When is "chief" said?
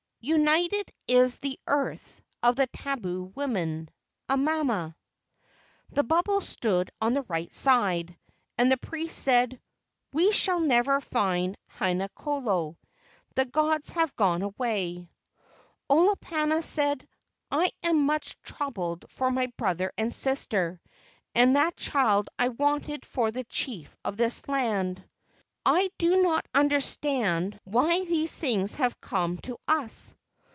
23.45-23.97